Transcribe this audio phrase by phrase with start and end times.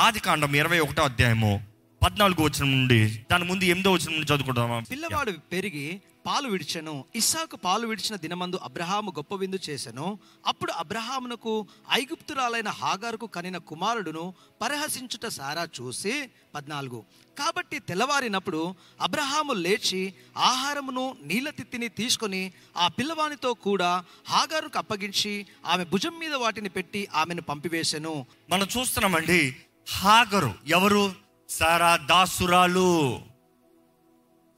[0.00, 1.52] ఆది కాండం ఇరవై ఒకటో అధ్యాయము
[2.02, 3.00] పద్నాలుగు వచ్చిన నుండి
[3.30, 5.86] దాని ముందు ఎనిమిదో వచ్చిన నుండి చదువుకుంటామా పిల్లవాడు పెరిగి
[6.26, 10.06] పాలు విడిచెను ఇస్సాకు పాలు విడిచిన దినమందు అబ్రహాము గొప్ప విందు చేసెను.
[10.46, 11.52] అప్పుడు అబ్రహామునకు
[11.92, 14.24] ఐగుప్తురాలైన హాగారుకు కనిన కుమారుడును
[14.62, 16.14] పరిహసించుట సారా చూసి
[16.54, 17.00] పద్నాలుగు.
[17.36, 18.60] కాబట్టి తెల్లవారినప్పుడు
[19.00, 20.02] అబ్రహాము లేచి
[20.50, 22.42] ఆహారమును నీళ్ళ తిత్తిని తీసుకొని
[22.76, 23.90] ఆ పిల్లవానితో కూడా
[24.28, 25.34] హాగారుకు అప్పగించి
[25.66, 28.14] ఆమె భుజం మీద వాటిని పెట్టి ఆమెను పంపివేశెను
[28.50, 29.40] మనం చూస్తున్నామండి
[29.88, 30.54] హాగరు.
[30.66, 31.14] ఎవరు?
[31.48, 33.20] సారా దాసురాలు.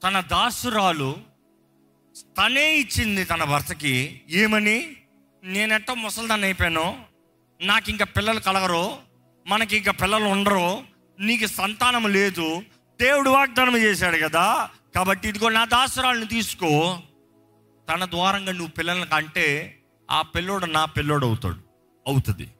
[0.03, 1.17] తన దాసురాలు
[2.37, 4.21] తనే ఇచ్చింది తన భర్తకి.
[4.29, 4.95] ఏమని?
[5.43, 7.05] నేనెట్ట ముసలిదాన్ని అయిపోయాను
[7.61, 8.97] నాకు ఇంకా పిల్లలు కలగరు
[9.47, 10.83] మనకి ఇంకా పిల్లలు ఉండరు
[11.19, 12.63] నీకు సంతానం లేదు.
[13.01, 14.69] దేవుడు వాగ్దానం చేశాడు కదా.
[14.95, 16.99] కాబట్టి ఇదిగో నా దాసురాలను తీసుకో.
[17.89, 19.79] తన ద్వారంగా నువ్వు పిల్లలకు కంటే
[20.11, 21.57] ఆ పిల్లోడు నా పిల్లోడు అవుతాడు.
[22.07, 22.51] అవుతుంది.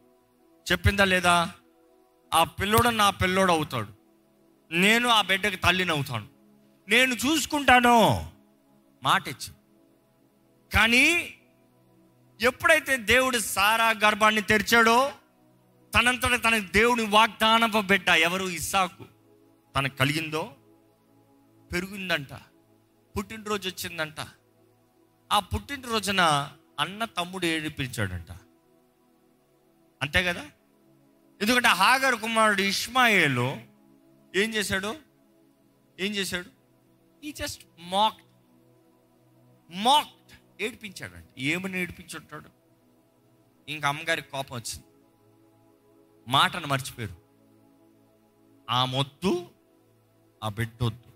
[0.71, 1.51] చెప్పిందా లేదా?
[2.33, 3.87] ఆ పిల్లోడు నా పిల్లోడు అవుతాడు.
[4.71, 6.27] నేను ఆ బిడ్డకి తల్లిని అవుతాను.
[6.87, 8.31] నేను చూసుకుంటాను.
[9.03, 9.53] మాట ఇచ్చి
[10.73, 11.33] కానీ
[12.41, 15.11] ఎప్పుడైతే దేవుడు సారా గర్భాన్ని తెరిచాడో
[15.95, 18.45] తనంతట తన దేవుని వాగ్దానపు బిడ్డ ఎవరు?
[18.45, 19.05] ఇస్సాకు.
[19.75, 20.55] తనకు కలిగిందో?
[21.73, 22.33] పెరిగిందంట.
[23.17, 24.15] పుట్టినరోజు వచ్చిందంట.
[25.31, 28.31] ఆ పుట్టినరోజున అన్న తమ్ముడు ఏడిపించాడంట.
[30.01, 30.45] అంతే కదా?
[31.43, 33.57] ఎందుకంటే హాగర్ కుమారుడు ఇష్మాయేలు
[34.35, 34.95] ఏం చేశాడు?
[35.99, 36.45] ఏం చేశాడు?
[37.25, 38.17] ఈ జస్ట్ మాక్
[39.71, 42.49] మాక్డ్ ఏడిపించాడండి ఏమని ఏడిపించుంటాడు?
[43.69, 44.85] ఇంకా అమ్మగారికి కోపం వచ్చింది.
[46.27, 47.15] మాటను మర్చిపోయారు.
[48.69, 49.49] ఆ మొద్దు
[50.43, 51.11] ఆ బిడ్డొద్దు.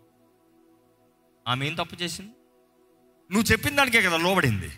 [1.47, 2.31] ఆమె ఏం తప్పు చేసింది?
[3.31, 4.69] నువ్వు చెప్పిన దానికే కదా లోబడింది.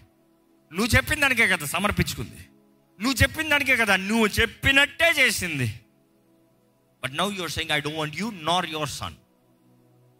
[0.74, 2.50] నువ్వు చెప్పిన దానికే కదా సమర్పించుకుంది.
[3.00, 5.68] నువ్వు చెప్పిన దానికే కదా నువ్వు చెప్పినట్టే చేసింది.
[7.04, 9.16] But now you're saying I don't want you nor your son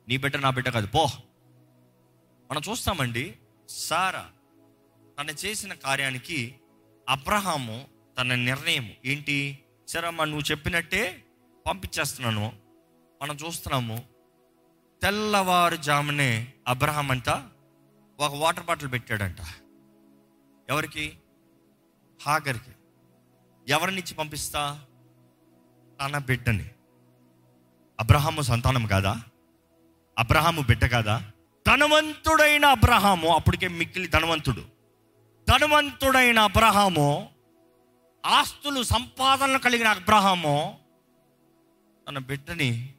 [0.08, 1.04] నీ బిడ్డ నా బిడ్డ కాదు పో.
[2.52, 3.38] మనం చూస్తామండి
[3.70, 4.26] సారా
[5.20, 6.56] తను చేసిన కార్యానికి
[7.10, 7.88] అబ్రహాము
[8.18, 9.38] తన నిర్ణయం ఏంటి?
[9.88, 11.24] సరమ్మా నువ్వు చెప్పినట్టే
[11.68, 12.48] పంపించేస్తున్నాను.
[13.22, 13.98] మనం చూస్తున్నాము
[15.02, 17.30] తెల్లవారుజామునే అబ్రహాం అంట
[18.20, 19.42] ఒక వాటర్ బాటిల్ పెట్టాడంట.
[20.70, 21.06] ఎవరికి?
[22.22, 22.72] హాగర్కి.
[23.68, 24.82] ఎవరినిచ్చి పంపిస్తా?
[26.02, 26.70] తన బిడ్డని.
[28.00, 29.22] అబ్రహాము సంతానం కాదా?
[30.20, 31.32] అబ్రహాము బిడ్డ కాదా?
[31.68, 34.62] ధనవంతుడైన అబ్రహాము అప్పటికే మిక్కిలి ధనవంతుడు.
[35.50, 37.30] ధనవంతుడైన అబ్రహాము
[38.26, 40.80] ఆస్తులు సంపాదనలు కలిగిన అబ్రహాము
[42.10, 42.94] తన బిడ్డని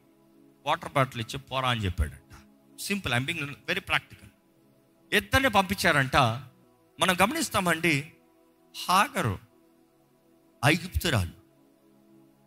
[0.65, 2.35] వాటర్ బాటిల్ ఇచ్చి పోరా అని చెప్పాడంట.
[2.81, 4.29] Simple I'm being very practical.
[5.13, 6.15] ఇద్దరిని పంపించారంట.
[6.99, 8.13] మనం గమనిస్తామండి
[8.79, 9.39] హాగరు
[10.65, 11.31] ఐగుప్తురాలు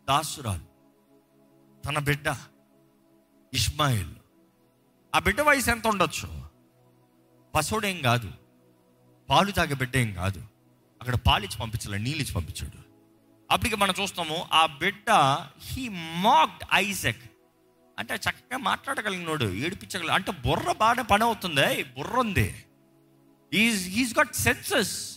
[0.07, 0.65] దాసురాలు
[1.81, 2.35] తన బిడ్డ
[3.53, 4.15] ఇస్మాయిల్
[5.15, 6.43] ఆ బిడ్డ వయసు ఎంత ఉండొచ్చు?
[7.55, 8.31] పశువుడేం కాదు
[9.29, 10.39] పాలు తాగే బిడ్డ ఏం కాదు
[11.01, 12.77] అక్కడ పాలిచ్చి పంపించాలి నీళ్ళిచ్చి పంపించాడు.
[13.51, 15.11] అప్పటికి మనం చూస్తాము ఆ బిడ్డ
[15.57, 15.89] హీ
[16.21, 17.23] మాక్డ్ ఐజక్
[17.99, 21.83] అంటే చక్కగా మాట్లాడగలిగినోడు ఏడిపించగల అంటే బుర్ర బాగా పని అవుతుంది.
[21.83, 22.65] బుర్ర ఉంది.
[23.53, 25.14] ఈజ్ హీస్ గాట్ సెన్సెస్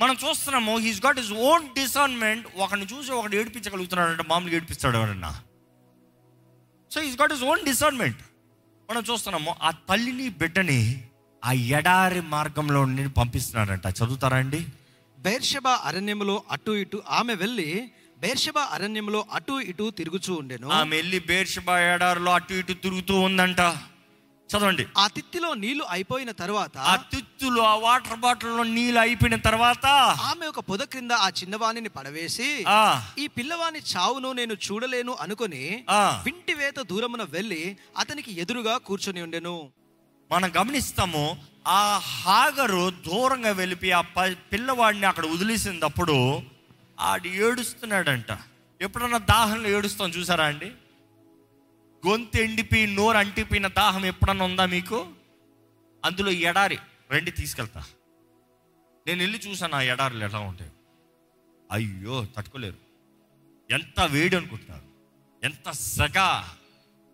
[0.00, 5.42] మనం చూస్తున్నాము he's got his own discernment ఒకరిని చూసి ఒకటి ఏడిపించగలుగుతున్నాడు అంటే మామూలుగా ఏడిపిస్తాడు ఎవరన్నా.
[6.90, 8.22] So he's got his own discernment
[8.90, 11.04] మనం చూస్తున్నాము ఆ తల్లిని బిడ్డని
[11.44, 13.86] ఆ ఎడారి మార్గంలో నుండి పంపిస్తున్నాడంట.
[13.86, 14.66] చదువుతారా అండి?
[15.18, 20.68] బేర్షబా అరణ్యములో అటు ఇటు ఆమె వెళ్ళి బేర్షబా అరణ్యములో అటు ఇటు తిరుగుచూ ఉండెను.
[20.70, 23.60] ఆమె వెళ్ళి బేర్షబా ఎడారిలో అటు ఇటు తిరుగుతూ ఉందంట.
[24.50, 24.84] చదవండి.
[24.96, 29.86] ఆ తిత్తిలో నీళ్ళు అయిపోయిన తర్వాత ఆ తిత్తులు ఆ వాటర్ బాటిల్లో నీళ్ళు అయిపోయిన తర్వాత
[30.24, 32.80] ఆమె ఒక పొద క్రింద ఆ చిన్నవాణిని పడవేసి ఆ,
[33.18, 35.62] ఈ పిల్లవాని చావును నేను చూడలేను అనుకొని
[35.92, 36.02] ఆ.
[36.26, 37.62] వింటి వేత దూరమున వెళ్ళి
[37.98, 39.56] అతనికి ఎదురుగా కూర్చొని ఉండెను.
[40.30, 41.24] మనం గమనిస్తాము
[41.70, 41.82] ఆ
[42.14, 46.16] హాగరు దూరంగా వెళ్ళిపి ఆ ప- పిల్లవాడిని అక్కడ వదిలేసినప్పుడు
[47.02, 48.30] ఆడు ఏడుస్తున్నాడంట.
[48.80, 50.68] ఎప్పుడన్నా దాహంలో ఏడుస్తాం చూసారా అండి?
[52.06, 55.12] గొంతు ఎండిపోయి నోరు అంటిపోయిన దాహం ఎప్పుడన్నా ఉందా మీకు?
[56.04, 56.78] అందులో ఎడారి.
[57.12, 57.84] రండి తీసుకెళ్తా.
[59.06, 60.70] నేను వెళ్ళి చూసాను ఆ ఎడారులు ఎలా ఉంటాయి.
[61.72, 62.76] అయ్యో తట్టుకోలేరు.
[63.70, 64.82] ఎంత వేడి అనుకుంటున్నారు.
[65.44, 66.44] ఎంత సగ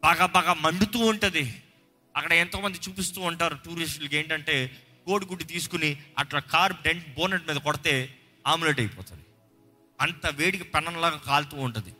[0.03, 1.63] బాగా బాగా మండుతూ ఉంటుంది.
[2.17, 8.81] అక్కడ ఎంతోమంది చూపిస్తూ ఉంటారు టూరిస్టులకి ఏంటంటే కోడిగుడ్డు తీసుకుని అట్లా కార్ డెంట్ బోనెట్ మీద కొడితే ఆమ్లెట్
[8.81, 9.25] అయిపోతుంది.
[10.01, 11.95] అంత వేడికి పెనంలాగా కాలుతూ ఉంటుంది.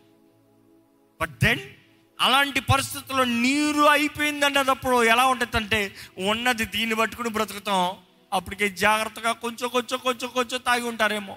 [1.21, 1.61] బట్ దెన్
[2.21, 7.97] అలాంటి పరిస్థితుల్లో నీరు అయిపోయిందన్నప్పుడు ఎలా ఉంటుంది అంటే ఉన్నది దీన్ని పట్టుకుని బ్రతుకుతాం
[8.33, 11.37] అప్పటికే జాగ్రత్తగా కొంచెం కొంచెం కొంచెం కొంచెం తాగి ఉంటారేమో.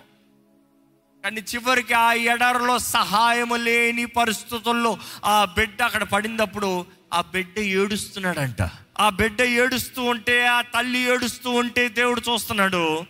[1.24, 8.62] కానీ చివరికి ఆ ఎడారిలో సహాయం లేని పరిస్థితుల్లో ఆ బిడ్డ అక్కడ పడినప్పుడు ఆ బిడ్డ ఏడుస్తున్నాడంట.
[9.00, 13.06] ఆ బిడ్డ ఏడుస్తూ ఉంటే ఆ తల్లి ఏడుస్తూ ఉంటే దేవుడు చూస్తున్నాడు.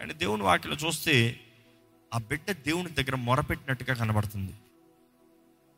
[0.00, 1.40] కానీ దేవుని వాటిలో చూస్తే
[2.14, 4.52] ఆ బిడ్డ దేవుని దగ్గర మొరపెట్టినట్టుగా కనబడుతుంది.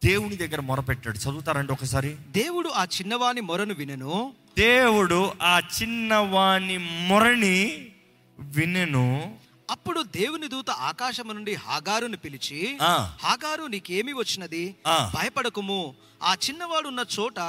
[0.05, 1.19] దేవుని దగ్గర మొరపెట్టాడు.
[1.19, 2.17] చదువుతారండి ఒకసారి.
[2.29, 4.35] దేవుడు ఆ చిన్నవాని మొరను వినెను.
[4.59, 7.89] దేవుడు ఆ చిన్నవాని మొరని
[8.39, 9.37] వినెను.
[9.71, 12.79] అప్పుడు దేవుని దూత ఆకాశము నుండి హాగారును పిలిచి.
[13.23, 14.77] హాగారు నీకేమి వచ్చినది.
[14.87, 15.95] భయపడకుము.
[16.23, 17.41] ఆ చిన్నవాడు ఉన్న చోట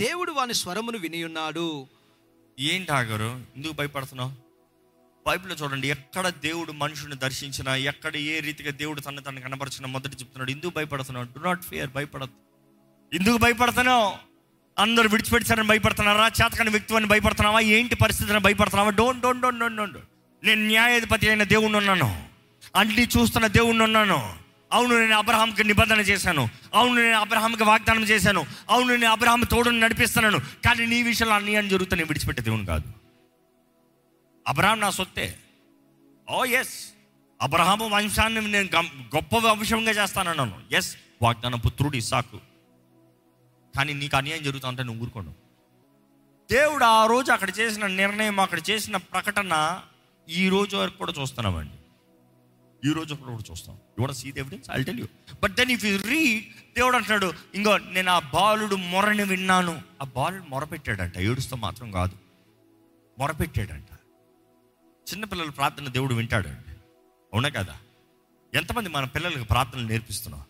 [0.00, 1.86] దేవుడు వాని స్వరమును వినియున్నాడు.
[2.60, 4.45] ఏంటి ఆగారు ఎందుకు భయపడుతున్నావు?
[5.26, 10.50] బైబిల్లో చూడండి ఎక్కడ దేవుడు మనుషుని దర్శించినా ఎక్కడ ఏ రీతిగా దేవుడు తన తను కనపరిచిన మొదటి చెప్తున్నాడు
[10.50, 11.38] ఎందుకు భయపడుతున్నావు?
[11.38, 12.36] డు నాట్ ఫియర్ భయపడద్దు.
[13.16, 14.12] ఎందుకు భయపడుతున్నావు?
[14.78, 16.26] అందరూ విడిచిపెట్టారని భయపడుతున్నారా?
[16.26, 17.60] చేతకాని వ్యక్తిని భయపడుతున్నావా?
[17.60, 18.90] ఏంటి పరిస్థితిని భయపడుతున్నావా?
[18.90, 19.98] Don't don't don't don't don't
[20.44, 22.24] నేను న్యాయాధిపతి అయిన దేవుణ్ణి ఉన్నాను.
[22.76, 24.34] అన్ని చూస్తున్న దేవుణ్ణి ఉన్నాను.
[24.72, 26.48] అవును నేను అబ్రహాంకి నిబంధన చేశాను.
[26.74, 28.46] అవును నేను అబ్రహాంకి వాగ్దానం చేశాను.
[28.70, 30.38] అవును నేను అబ్రహాం తోడుని నడిపిస్తున్నాను.
[30.38, 33.05] కానీ నీ విషయంలో అన్యాయం జరుగుతా నేను విడిచిపెట్టే దేవుని కాదు.
[34.46, 35.38] అబ్రహాం నా సొత్తే.
[36.28, 36.92] Oh, ఓ ఎస్
[37.42, 40.60] అబ్రహాము వంశాన్ని నేను గం- గొప్ప వంశంగా చేస్తానన్నాను.
[40.72, 42.40] ఎస్ వాగ్దాన పుత్రుడు ఇసాకు
[43.76, 45.34] కానీ నీకు అన్యాయం జరుగుతుందంటే నువ్వు ఊరుకోను.
[46.50, 49.82] దేవుడు ఆ రోజు అక్కడ చేసిన నిర్ణయం అక్కడ చేసిన ప్రకటన
[50.28, 51.72] ఈ రోజు వరకు కూడా చూస్తున్నామండి
[52.90, 53.78] ఈ రోజు కూడా చూస్తాం.
[54.00, 55.06] You see the evidence I tell you
[55.42, 59.82] but then if you read దేవుడు అంటాడు ఇంకో నేను ఆ బాలుడు మొరని విన్నాను.
[60.02, 61.18] ఆ బాలుడు మొరపెట్టాడంట.
[61.18, 62.16] ఏడుస్తూ మాత్రం కాదు.
[63.18, 63.95] మొరపెట్టాడంట.
[65.12, 66.48] చిన్నపిల్లల ప్రార్థన దేవుడు వింటాడు
[67.32, 67.76] అవునా కదా?
[68.54, 70.44] ఎంతమంది మన పిల్లలకు ప్రార్థనలు నేర్పిస్తున్నాం?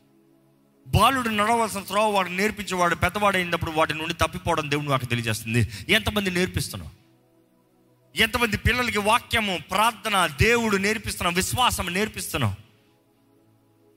[0.88, 5.68] బాలుడు నడవలసిన త్రోవ వాడు నేర్పించేవాడు పెద్దవాడు అయినప్పుడు వాటి నుండి తప్పిపోవడం దేవుడు నాకు తెలియజేస్తుంది.
[5.88, 6.90] ఎంతమంది నేర్పిస్తున్నాం?
[8.16, 12.56] ఎంతమంది పిల్లలకి వాక్యము ప్రార్థన దేవుడు నేర్పిస్తున్నాం విశ్వాసం నేర్పిస్తున్నాం?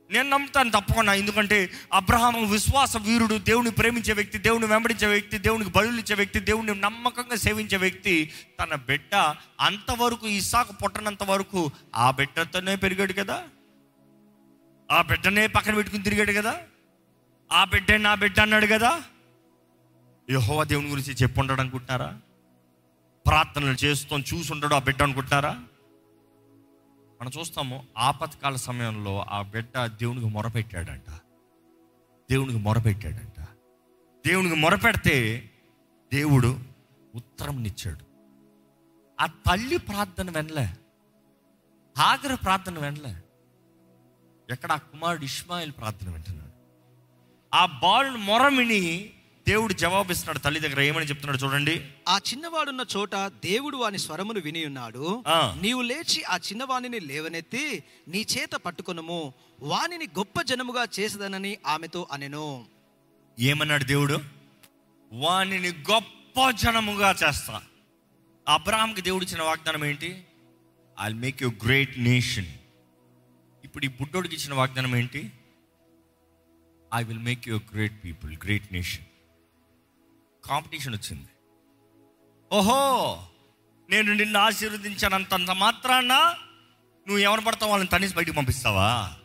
[0.10, 1.14] నేను నమ్ముతాను తప్పకుండా.
[1.14, 1.58] ఎందుకంటే
[1.94, 7.78] అబ్రహాం విశ్వాస వీరుడు దేవుని ప్రేమించే వ్యక్తి దేవుని వెంబడించే వ్యక్తి దేవునికి బలులిచ్చే వ్యక్తి దేవుని నమ్మకంగా సేవించే
[7.78, 8.16] వ్యక్తి
[8.60, 9.14] తన బిడ్డ
[9.60, 11.62] అంతవరకు ఇసాకు పుట్టనంత వరకు
[11.96, 13.38] ఆ బిడ్డతోనే పెరిగాడు కదా?
[14.90, 16.54] ఆ బిడ్డనే పక్కన పెట్టుకుని తిరిగాడు కదా?
[17.52, 18.92] ఆ బిడ్డ నా బిడ్డ అన్నాడు కదా?
[20.30, 22.10] యహోవా దేవుని గురించి చెప్పుంటాడు అనుకుంటున్నారా?
[23.26, 25.54] ప్రార్థనలు చేస్తాం చూసుంటాడు ఆ బిడ్డ అనుకుంటున్నారా?
[27.22, 31.12] మనం చూస్తాము ఆపత్కాల సమయంలో ఆ బిడ్డ దేవునికి మొరపెట్టాడంట.
[32.32, 33.48] దేవునికి మొరపెట్టాడంట.
[34.28, 35.50] దేవునికి మొరపెడితే
[36.14, 36.60] దేవుడు
[37.16, 38.06] ఉత్తరంనిచ్చాడు
[39.22, 40.70] ఆ తల్లి ప్రార్థన వెనలే.
[41.98, 43.16] ఆగ్ర ప్రార్థన వెనలే.
[44.54, 46.52] ఎక్కడ ఆ కుమారుడు ఇష్మాయిల్ ప్రార్థన వింటున్నాడు.
[47.56, 49.14] ఆ బాల్ మొరమిని
[49.50, 51.76] దేవుడు జవాబిస్తున్నాడు తల్లి దగ్గర ఏమని చెప్తున్నాడు చూడండి.
[52.08, 55.58] ఆ చిన్నవాడున్న చోట దేవుడు వాని స్వరమును వినియున్నాడు ఆ.
[55.62, 59.34] నీవు లేచి ఆ చిన్నవానిని లేవనెత్తి నీ చేత పట్టుకొనుము.
[59.62, 62.66] వానిని గొప్ప జనముగా చేసదనని ఆమెతో అనెను.
[63.40, 64.18] ఏమన్నాడు దేవుడు?
[65.12, 67.62] వానిని గొప్ప జనముగా చేస్తా.
[68.48, 70.10] అబ్రాహాంకి దేవుడు ఇచ్చిన వాగ్దానం ఏంటి?
[70.98, 72.50] I make you great nation
[73.64, 75.32] ఇప్పుడు ఈ బుడ్డోడికి ఇచ్చిన వాగ్దానం ఏంటి?
[76.94, 79.06] I will make you great people great nation
[80.50, 81.28] competition వచ్చింది.
[82.52, 83.24] ఓహో
[83.90, 86.14] నేను నిన్ను ఆశీర్వదించానంతంత మాత్రాన
[87.08, 89.16] నువ్వు ఎవరు పడతావు వాళ్ళని తనేసి బయటికి పంపిస్తావా?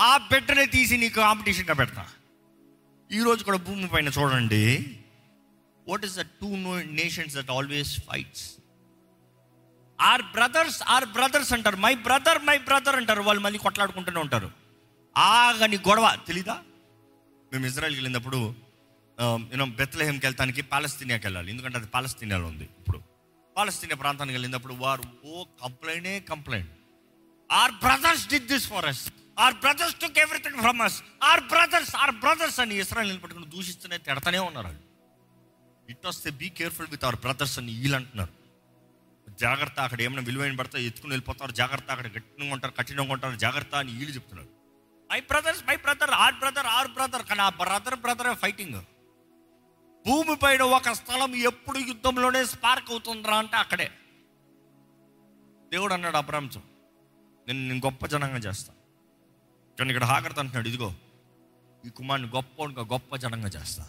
[0.00, 2.06] ఆ బిడ్డనే తీసి నీకు కాంపిటీషన్గా పెడతా.
[3.12, 4.98] ఈరోజు కూడా భూమి పైన చూడండి.
[5.88, 8.50] What is the two nations that always fights
[10.00, 11.76] our brothers our brothers అంటారు.
[11.76, 13.22] మై బ్రదర్ మై బ్రదర్ అంటారు.
[13.22, 14.50] వాళ్ళు మళ్ళీ కొట్లాడుకుంటూనే ఉంటారు.
[15.16, 16.16] ఆగని గొడవ.
[16.26, 16.62] తెలీదా?
[17.52, 18.65] మేము ఇజ్రాయల్కి వెళ్ళినప్పుడు
[19.52, 21.48] యూనో బెత్లహేమ్కి వెళ్తానికి పాలస్తీనియాకి వెళ్ళాలి.
[21.52, 22.98] ఎందుకంటే అది పాలస్తీనియాలో ఉంది ఇప్పుడు.
[23.56, 26.72] పాలస్తీనియా ప్రాంతానికి వెళ్ళినప్పుడు వారు ఓ కంప్లైంటే complaint
[27.50, 29.02] our brothers did this for us
[29.44, 30.98] our brothers took everything from us
[31.30, 34.82] our brothers our brothers అని ఇస్రాయల్ నిలబెట్టుకుని దూషిస్తూనే తిడతానే ఉన్నారు వాళ్ళు.
[35.92, 38.32] ఇట్ వస్తే be careful with our brothers అని వీళ్ళు అంటున్నారు
[39.44, 41.52] జాగ్రత్త అక్కడ ఏమైనా విలువైన పడితే ఎత్తుకుని వెళ్ళిపోతారు.
[41.60, 43.36] జాగ్రత్త అక్కడ గట్టిగా ఉంటారు కఠినంగా ఉంటారు.
[43.44, 44.50] జాగ్రత్త అని వీళ్ళు చెప్తున్నారు.
[45.10, 48.78] My brothers my brother our brother our brother కానీ ఆ బ్రదర్ బ్రదర్ ఫైటింగ్
[50.06, 53.90] భూమి పైన ఒక స్థలం ఎప్పుడు యుద్ధంలోనే స్పార్క్ అవుతుందిరా అంటే అక్కడే.
[55.72, 56.62] దేవుడు అన్నాడు అబ్రాంశం
[57.48, 58.78] నేను నేను గొప్ప జనంగా చేస్తాను
[59.78, 60.94] కానీ ఇక్కడ హాకర్త అంటున్నాడు ఇదిగో
[61.86, 63.88] ఈ కుమారుని గొప్ప గొప్ప జనంగా చేస్తా.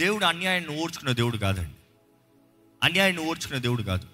[0.00, 1.74] దేవుడు అన్యాయాన్ని ఓర్చుకునే దేవుడు కాదండి.
[2.82, 4.08] అన్యాయాన్ని ఓర్చుకునే దేవుడు కాదు.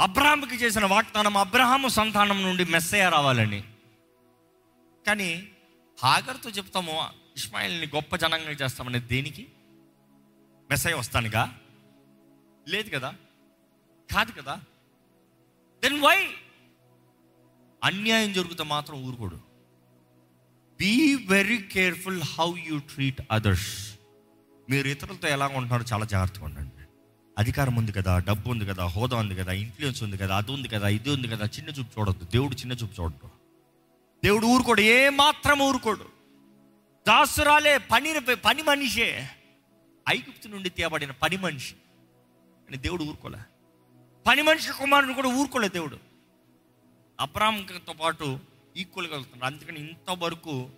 [0.00, 3.64] అబ్రహాంకి చేసిన వాగ్దానం అబ్రహాము సంతానం నుండి మెస్సయ్య రావాలని.
[5.06, 5.48] కానీ
[6.02, 9.46] హాగర్తో చెప్తాము ఇస్మాయిల్ని గొప్ప జనంగా చేస్తామని దేనికి?
[10.70, 11.58] మెస్సయ్య వస్తానుగా?
[12.68, 13.14] లేదు కదా?
[14.12, 14.60] కాదు కదా?
[15.82, 16.28] దెన్ వై
[17.84, 19.36] అన్యాయం జరుగుతా మాత్రం ఊరుకోడు.
[20.78, 23.98] Be very careful how you treat others
[24.70, 26.70] మీరు ఇతరులతో ఎలా ఉంటున్నారో చాలా జాగ్రత్తగా ఉండండి.
[27.38, 30.88] అధికారం ఉంది కదా డబ్బు ఉంది కదా హోదా ఉంది కదా ఇన్ఫ్లుయెన్స్ ఉంది కదా అది ఉంది కదా
[30.88, 32.24] ఇది ఉంది కదా చిన్న చూపు చూడొద్దు.
[32.24, 33.28] దేవుడు చిన్న చూపు చూడడు.
[34.24, 36.13] దేవుడు ఊరుకోడు ఏ మాత్రం ఊరుకోడు.
[37.08, 39.30] దాసురాలే పని పని మనిషే.
[40.08, 41.74] ఐగుప్తు నుండి తేబడిన పని మనిషి.
[42.68, 43.38] అని దేవుడు ఊరుకోలే.
[44.26, 45.98] పని మనిషి కుమారుని కూడా ఊరుకోలే దేవుడు.
[47.20, 48.40] అబ్రాహ్మతో పాటు
[48.76, 49.54] ఈక్వల్గా వెళ్తున్నారు.
[49.54, 50.70] అందుకని ఇంతవరకు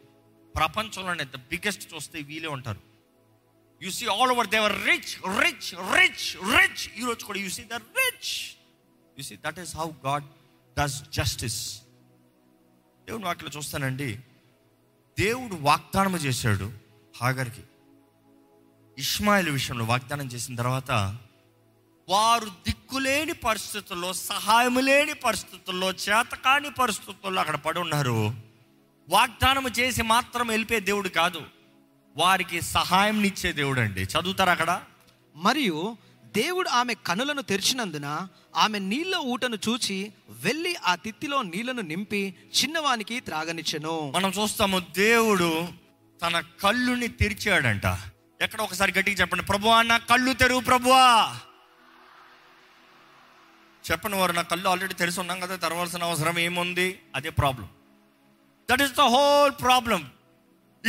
[0.56, 2.80] ప్రపంచంలోనే ద బిగ్గెస్ట్ చూస్తే వీలే ఉంటారు.
[3.83, 8.56] You see all over there rich rich rich rich ఈరోజు కూడా you see the rich
[9.18, 10.25] you see that is how God
[10.78, 11.80] does justice
[13.06, 14.18] దేవుని వాటిలో చూస్తానండి.
[15.18, 16.73] దేవుడు వాగ్దానం చేశాడు
[17.23, 17.61] హాగర్కి.
[18.99, 20.90] ఇస్మాయిల్ విషయంలో వాగ్దానం చేసిన తర్వాత
[22.08, 28.35] వారు దిక్కులేని పరిస్థితుల్లో సహాయం లేని పరిస్థితుల్లో చేతకాని పరిస్థితుల్లో అక్కడ పడి ఉన్నారు.
[29.08, 31.42] వాగ్దానం చేసి మాత్రం వెళ్ళిపోయే దేవుడు కాదు.
[32.16, 34.82] వారికి సహాయం ఇచ్చే దేవుడు అండి చదువుతారు అక్కడ?
[35.37, 35.96] మరియు
[36.37, 44.12] దేవుడు ఆమె కనులను తెరిచినందున ఆమె నీళ్ళ ఊటను చూచి వెళ్ళి ఆ తిత్తిలో నీళ్ళను నింపి చిన్నవానికి త్రాగనిచ్చెను.
[44.16, 45.69] మనం చూస్తాము దేవుడు
[46.23, 47.87] తన కళ్ళుని తెరిచాడంట.
[48.40, 51.37] ఎక్కడ ఒకసారి గట్టిగా చెప్పండి ప్రభువా నా కళ్ళు తెరువు ప్రభువా
[53.90, 56.99] చెప్పండి వారు నా కళ్ళు ఆల్రెడీ తెరిచి ఉన్నాం కదా తెరవాల్సిన అవసరం ఏముంది?
[57.14, 57.69] అదే problem
[58.71, 60.11] that is the whole problem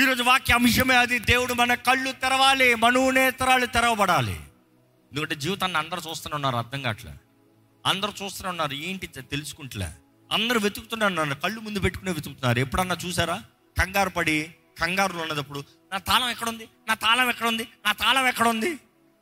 [0.03, 1.19] ఈరోజు వాక్య అంశమే అది.
[1.19, 4.39] దేవుడు మన కళ్ళు తెరవాలి మనోనేతరాలు తెరవబడాలి.
[5.11, 7.13] ఎందుకంటే జీవితాన్ని అందరూ చూస్తూనే ఉన్నారు అర్థం కావట్లే.
[7.85, 9.89] అందరూ చూస్తూనే ఉన్నారు ఏంటి తెలుసుకుంటలే.
[10.31, 12.59] అందరూ వెతుకుతున్నారు కళ్ళు ముందు పెట్టుకునే వెతుకుతున్నారు.
[12.59, 13.37] ఎప్పుడన్నా చూసారా?
[13.79, 14.37] కంగారు పడి
[14.81, 16.65] కంగారులో ఉన్నప్పుడు నా తాళం ఎక్కడుంది?
[16.87, 17.65] నా తాళం ఎక్కడుంది?
[17.85, 18.71] నా తాళం ఎక్కడుంది?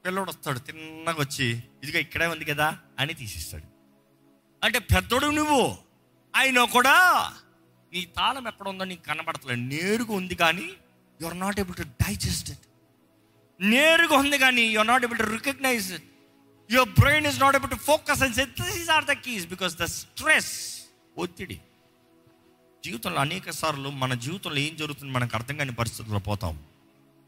[0.05, 1.45] పిల్లోడు వస్తాడు తిన్నగా వచ్చి
[1.83, 2.67] ఇదిగో ఇక్కడే ఉంది కదా
[2.99, 3.67] అని తీసిస్తాడు.
[4.63, 5.77] అంటే పెద్దోడు నువ్వు
[6.35, 6.95] అయినా కూడా
[7.93, 9.61] నీ తాళం ఎక్కడ ఉందో నీకు కనబడతలేదు.
[9.73, 10.67] నేరుగా ఉంది కానీ
[11.21, 12.65] you are not able to digest it
[13.61, 16.03] నేరుగా ఉంది కానీ you are not able to recognise it
[16.71, 20.81] your brain is not able to focus and these are the keys because the stress
[21.17, 21.59] ఒత్తిడి.
[22.85, 26.63] జీవితంలో అనేక సార్లు మన జీవితంలో ఏం జరుగుతుంది మనకు అర్థం కాని పరిస్థితుల్లో పోతాం.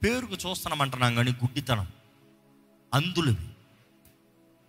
[0.03, 1.87] పేరుకు చూస్తున్నామంటున్నాం కానీ గుడ్డితనం
[2.93, 3.47] అందులవి.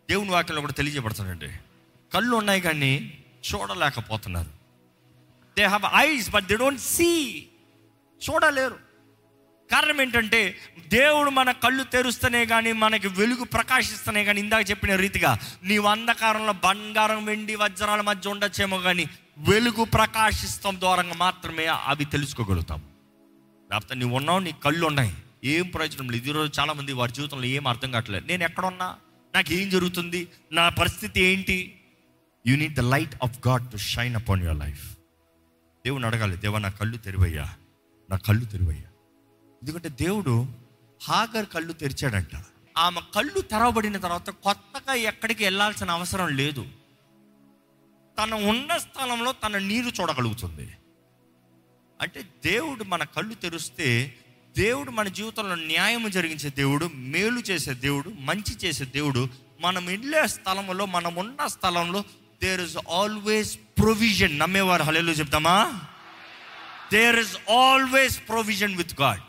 [0.08, 1.48] దేవుని వాక్యంలో కూడా తెలియజేయబడుతుందండి.
[2.12, 4.50] కళ్ళు ఉన్నాయి కానీ చూడలేకపోతున్నారు.
[5.58, 7.46] They have eyes but they don't see
[8.30, 8.88] చూడలేరు.
[9.70, 10.56] కారణం ఏంటంటే
[10.88, 17.25] దేవుడు మన కళ్ళు తెరుస్తనే కానీ మనకి వెలుగు ప్రకాశిస్తనే కానీ ఇందాక చెప్పిన రీతిగా నీవు అంధకారంలో బంగారం
[17.25, 19.06] వెండి వజ్రాల మధ్య ఉండొచ్చేమో కానీ
[19.38, 22.82] వెలుగు ప్రకాశిస్తాం ద్వారా మాత్రమే అవి తెలుసుకోగలుగుతాం.
[23.72, 25.14] లేకపోతే నీవు ఉన్నావు నీ కళ్ళు ఉన్నాయి.
[25.44, 26.28] ఏం ప్రయోజనం లేదు.
[26.28, 28.26] ఈరోజు చాలామంది వారి జీవితంలో ఏం అర్థం కావట్లేదు.
[28.26, 28.96] నేను ఎక్కడున్నా?
[29.34, 30.28] నాకు ఏం జరుగుతుంది?
[30.52, 31.80] నా పరిస్థితి ఏంటి?
[32.46, 34.92] You need the light of God to shine upon your life
[35.87, 37.48] దేవుని అడగాలి దేవా నా కళ్ళు తెరివయ్యా.
[38.10, 38.88] నా కళ్ళు తెరివయ్యా.
[39.62, 40.46] ఎందుకంటే దేవుడు
[41.02, 42.44] హాగర్ కళ్ళు తెరిచాడంట.
[42.78, 46.66] ఆమె కళ్ళు తెరవబడిన తర్వాత కొత్తగా ఎక్కడికి వెళ్ళాల్సిన అవసరం లేదు.
[48.18, 50.74] తన ఉన్న స్థలంలో తన నీరు చూడగలుగుతుంది.
[52.02, 54.14] అంటే దేవుడు మన కళ్ళు తెరిస్తే
[54.56, 59.28] దేవుడు మన జీవితంలో న్యాయం జరిగించే దేవుడు మేలు చేసే దేవుడు మంచి చేసే దేవుడు
[59.60, 62.04] మనం వెళ్ళే స్థలంలో మనం ఉన్న స్థలంలో
[62.42, 65.80] దేర్ ఇస్ ఆల్వేస్ ప్రొవిజన్ నమ్మేవారు హలేలు చెప్తామా
[66.92, 69.20] there is always provision with God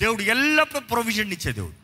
[0.00, 1.80] దేవుడు ఎల్లప్పుడూ ప్రొవిజన్ ఇచ్చే దేవుడు.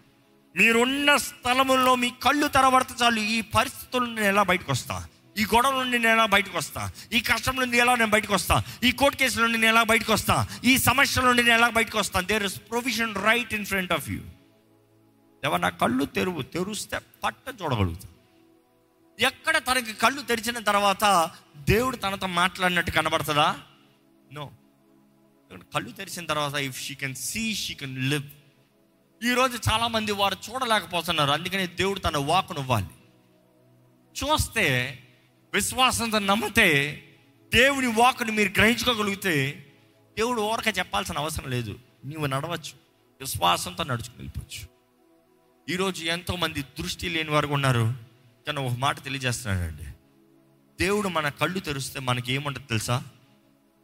[0.58, 5.06] మీరున్న స్థలములో మీ కళ్ళు తెరబడితే చాలు ఈ పరిస్థితుల నేను ఎలా బయటకు వస్తా?
[5.38, 6.90] ఈ గొడవ నుండి నేను ఎలా బయటకు వస్తా?
[7.12, 8.62] ఈ కష్టం నుండి ఎలా నేను బయటకు వస్తా?
[8.84, 10.48] ఈ కోర్టు కేసు నుండి నేను ఎలా బయటకు వస్తా?
[10.64, 12.20] ఈ సమస్యల నుండి నేను ఎలా బయటకు వస్తా?
[12.20, 14.20] There is provision right in front of you
[15.42, 18.08] దేవా నా కళ్ళు తెరువు తెరుస్తే పట్ట చూడగలుగుతా.
[19.20, 23.58] ఎక్కడ తనకి కళ్ళు తెరిచిన తర్వాత దేవుడు తనతో మాట్లాడినట్టు కనబడుతుందా?
[24.32, 24.50] నో
[25.52, 28.22] కళ్ళు తెరిచిన తర్వాత if she can see she can live
[29.24, 31.30] ఈరోజు చాలామంది వారు చూడలేకపోతున్నారు.
[31.30, 32.86] అందుకని దేవుడు తన వాకును ఇవ్వాలి
[34.24, 34.98] చూస్తే
[35.54, 37.02] విశ్వాసంతో నమ్మితే
[37.54, 39.66] దేవుని వాకుని మీరు గ్రహించుకోగలిగితే
[40.18, 41.78] దేవుడు ఓరక చెప్పాల్సిన అవసరం లేదు.
[42.04, 42.72] నీవు నడవచ్చు.
[43.20, 44.76] విశ్వాసంతో నడుచుకుని వెళ్ళిపోవచ్చు.
[45.72, 47.94] ఈరోజు ఎంతోమంది దృష్టి లేని వారు ఉన్నారు.
[48.46, 49.84] కానీ ఒక మాట తెలియజేస్తున్నాడండి
[50.80, 53.04] దేవుడు మన కళ్ళు తెరిస్తే మనకి ఏముంటుంది తెలుసా?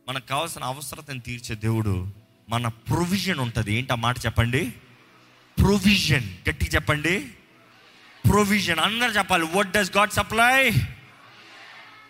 [0.09, 2.13] మనకు కావాల్సిన అవసరతను తీర్చే దేవుడు
[2.49, 3.75] మన ప్రొవిజన్ ఉంటుంది.
[3.75, 4.71] ఏంటి ఆ మాట చెప్పండి?
[5.59, 7.31] ప్రొవిజన్ గట్టిగా చెప్పండి.
[8.31, 9.45] ప్రొవిజన్ అందరు చెప్పాలి.
[9.45, 10.71] వాట్ డస్ గాడ్ సప్లై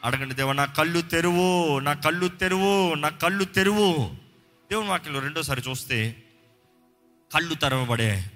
[0.04, 4.11] అడగండి దేవ నా కళ్ళు తెరువు నా కళ్ళు తెరువు నా కళ్ళు తెరువు.
[4.70, 6.22] దేవుని వాక్యంలో రెండోసారి చూస్తే
[7.34, 8.30] కళ్ళు తెరవబడే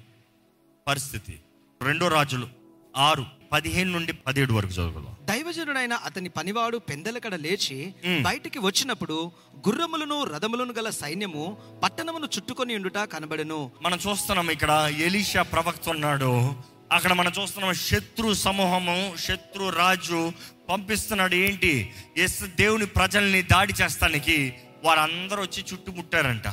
[0.87, 1.41] పరిస్థితి.
[1.83, 2.49] రెండో రాజులు
[2.97, 3.36] ఆరు.
[3.53, 5.17] పదిహేను నుండి పదిహేడు వరకు చదువుకుందాం.
[5.25, 7.95] దైవజనుడైన అతని పనివాడు పెందలకడ లేచి.
[8.21, 9.33] బయటికి వచ్చినప్పుడు
[9.69, 13.71] గుర్రములను రథములను గల సైన్యము పట్టణమును చుట్టుకొని ఉండుట కనబడెను.
[13.83, 16.55] మనం చూస్తున్నాం ఇక్కడ ఎలీషా ప్రవక్త ఉన్నాడు.
[16.93, 20.33] అక్కడ మనం చూస్తున్నాం శత్రు సమూహము శత్రు రాజు
[20.69, 21.35] పంపిస్తున్నాడు.
[21.35, 21.93] ఏంటి?
[22.17, 26.49] ఎస్ దేవుని ప్రజల్ని దాడి చేస్తానికి వారందరూ వచ్చి చుట్టుముట్టారంట.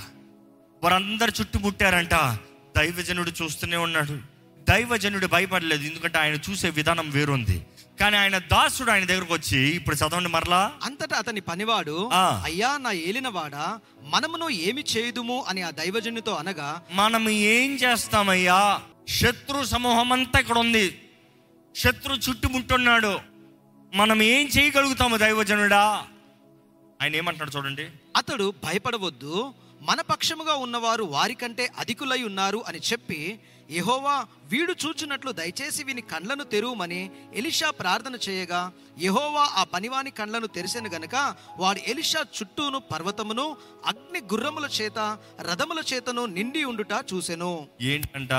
[0.83, 2.15] వారందరు చుట్టుముట్టారంట.
[2.77, 4.33] దైవజనుడు చూస్తూనే ఉన్నాడు.
[4.70, 5.84] దైవజనుడు భయపడలేదు.
[5.84, 7.65] ఎందుకంటే ఆయన చూసే విధానం వేరుంది.
[8.00, 10.72] కానీ ఆయన దాసుడు ఆయన దగ్గరకు వచ్చి ఇప్పుడు చదవండి మరలా.
[10.84, 12.10] అంతటా అతని పనివాడు.
[12.43, 15.46] అయ్యా నా ఏలినవాడా మనమును ఏమి చేయుదుము?
[15.48, 18.82] అని ఆ దైవజనుతో అనగా మనం ఏం చేస్తామయ్యా?
[19.10, 21.00] శత్రు సమూహం అంతా ఇక్కడ ఉంది
[21.75, 23.20] శత్రు చుట్టుముట్టున్నాడు.
[23.96, 26.03] మనం ఏం చేయగలుగుతాము దైవజనుడా?
[27.01, 27.88] ఆయన ఏమంటున్నాడు చూడండి.
[28.17, 29.53] అతడు భయపడవద్దు
[29.84, 33.40] మన పక్షముగా ఉన్నవారు వారికంటే అధికులై ఉన్నారు అని చెప్పి
[33.72, 38.72] యహోవా వీడు చూచినట్లు దయచేసి వీని కండ్లను తెరువమని ఎలిషా ప్రార్థన చేయగా
[39.02, 46.25] యహోవా ఆ పనివాని కండ్లను తెరిసెను గనుక వాడు ఎలిషా చుట్టూను పర్వతమును అగ్ని గుర్రముల చేత రథముల చేతను
[46.25, 47.68] నిండి ఉండుట చూసెను.
[47.82, 48.34] ఏంటంట?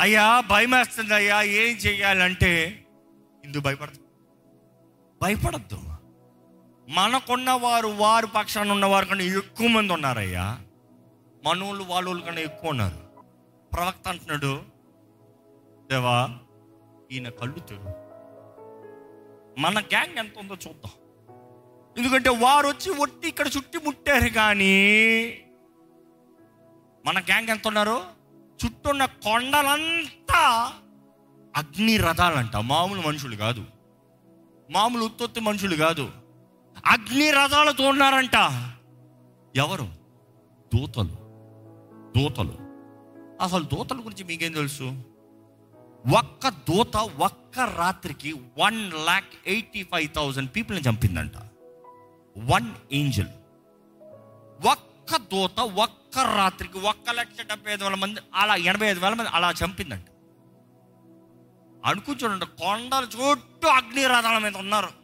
[0.00, 2.84] అయ్యా భయమేస్తుంది అయ్యా ఏం చెయ్యాలంటే
[3.44, 4.00] ఇందు భయపడదు
[5.22, 5.93] భయపడద్దు.
[6.88, 10.58] మనకున్న వారు వారు పక్షాన ఉన్నవారు కన్నా ఎక్కువ మంది ఉన్నారయ్యా.
[11.44, 12.98] మనోళ్ళు వాళ్ళ కన్నా ఎక్కువ ఉన్నారు.
[13.74, 14.62] ప్రవక్త అంటున్నాడు
[15.90, 16.38] దేవా
[17.12, 18.04] ఈయన కళ్ళు తెరు
[19.58, 20.92] మన గ్యాంగ్ ఎంత ఉందో చూద్దాం.
[21.98, 24.98] ఎందుకంటే వారు వచ్చి ఒట్టి ఇక్కడ చుట్టి ముట్టారు కానీ
[27.06, 28.02] మన గ్యాంగ్ ఎంత ఉన్నారు?
[28.64, 30.72] చుట్టున్న కొండలంతా
[31.56, 32.56] అగ్ని రథాలంట.
[32.56, 33.64] మామూలు మనుషులు కాదు.
[34.70, 36.23] మామూలు ఉత్పత్తి మనుషులు కాదు.
[36.86, 38.34] అగ్ని రథాలతో ఉన్నారంట
[39.56, 39.88] ఎవరు?
[40.76, 41.16] దూతలు.
[42.18, 42.58] దూతలు.
[43.40, 45.02] అసలు దూతల గురించి మీకేం తెలుసు?
[46.18, 51.36] ఒక్క దూత ఒక్క రాత్రికి one lakh eighty five thousand పీపుల్ని చంపిందంట.
[52.38, 53.28] వన్ ఏంజల్
[54.66, 59.30] ఒక్క దూత ఒక్క రాత్రికి ఒక్క లక్ష డెబ్బై ఐదు వేల మంది అలా ఎనభై ఐదు వేల మంది
[59.30, 60.04] అలా చంపిందంట.
[61.84, 65.03] అనుకుని చూడండి కొండల చుట్టూ అగ్ని రథాల మీద ఉన్నారు.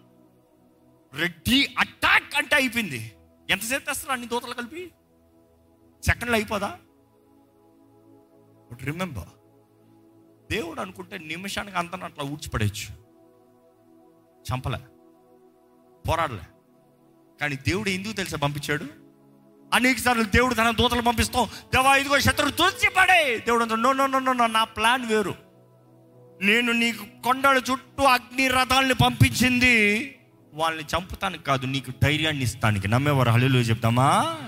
[1.14, 3.12] రెడ్డి అటాక్ అంటే అయిపోయింది.
[3.50, 4.92] ఎంతసేపు తెస్తారు అన్ని దూతలు కలిపి?
[6.06, 6.78] సెకండ్లు అయిపోదా?
[8.72, 9.28] బట్ రిమెంబర్
[10.52, 12.94] దేవుడు అనుకుంటే నిమిషానికి అంతా అట్లా ఊడ్చిపడేయచ్చు.
[14.52, 14.78] చంపలే.
[16.08, 16.42] పోరాడలే.
[17.40, 18.84] కానీ దేవుడు ఎందుకు తెలుసా పంపించాడు?
[19.74, 21.46] అనేక సార్లు దేవుడు తన దూతలు పంపిస్తాం.
[21.74, 23.38] దేవా ఇదిగో శత్రువు తుడిచిపడే.
[23.38, 25.34] దేవుడు అంటాడు, నో నో నో నో నా ప్లాన్ వేరు.
[26.42, 30.16] నేను నీకు కొండల చుట్టూ అగ్ని రథాలని పంపించింది
[30.54, 32.88] వాళ్ళని చంపుతానికి కాదు నీకు ధైర్యాన్ని ఇస్తానికి.
[32.88, 33.30] నమ్మేవారు?
[33.30, 34.38] హలో చెప్తామా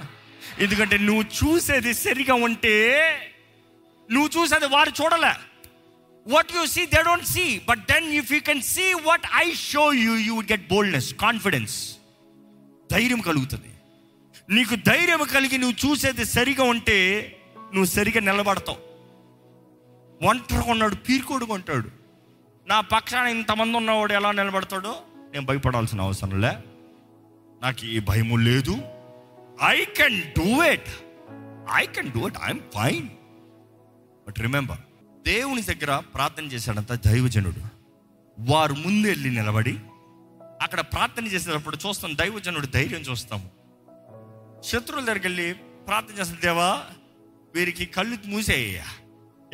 [0.59, 2.75] ఎందుకంటే నువ్వు చూసేది సరిగా ఉంటే
[4.11, 5.33] నువ్వు చూసేది వారు చూడలే.
[6.27, 9.93] What you see they don't see but then if you can see what I show
[9.93, 11.97] you you would get boldness confidence
[12.93, 13.71] ధైర్యం కలుగుతుంది.
[14.51, 16.99] నీకు ధైర్యం కలిగి నువ్వు చూసేది సరిగా ఉంటే
[17.59, 18.79] నువ్వు సరిగా నిలబడతావు.
[20.27, 21.89] ఒంటరిగా ఉన్నాడు పీరుకోడుగా ఉంటాడు.
[22.67, 25.01] నా పక్షాన ఇంతమంది ఉన్నవాడు ఎలా నిలబడతాడో?
[25.33, 26.59] నేను భయపడాల్సిన అవసరం లే.
[27.63, 28.79] నాకు ఈ భయము లేదు.
[29.65, 30.91] I can do it
[31.75, 33.09] I can do it I'm fine
[34.27, 34.79] but remember
[35.27, 37.61] దేవుని దగ్గర ప్రార్థన చేశాడంత దైవజనుడు.
[38.39, 39.79] వారు ముందు వెళ్ళి నిలబడి
[40.63, 43.51] అక్కడ ప్రార్థన చేసేటప్పుడు చూస్తాం దైవజనుడు ధైర్యం చూస్తాము.
[44.63, 45.55] శత్రువుల దగ్గరికి వెళ్ళి
[45.89, 46.83] ప్రార్థన చేస్తాం దేవా
[47.55, 48.85] వీరికి కళ్ళు మూసేయ్యా.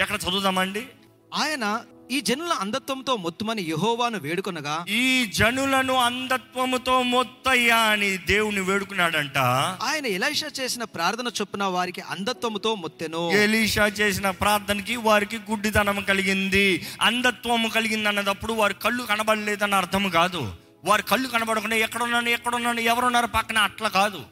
[0.00, 0.86] ఎక్కడ చదువుదామండి?
[1.34, 9.38] ఆయన ఈ జనుల అంధత్వంతో మొత్తుమని యెహోవాను వేడుకొనగా ఈ జనులను అంధత్వముతో మొత్తయ్యా అని దేవుని వేడుకున్నాడంట.
[9.82, 13.30] ఆయన ఎలైషా చేసిన ప్రార్థన చొప్పున వారికి అంధత్వముతో మొత్తెను.
[13.30, 16.86] ఎలీషా చేసిన ప్రార్థనకి వారికి గుడ్డితనం కలిగింది.
[17.00, 20.52] అంధత్వము కలిగింది అన్నదప్పుడు వారి కళ్ళు కనబడలేదన్న అర్థం కాదు.
[20.84, 24.22] వారి కళ్ళు కనబడకుండా ఎక్కడున్నాను ఎక్కడున్నాను ఎవరున్నారు పక్కన అట్లా కాదు.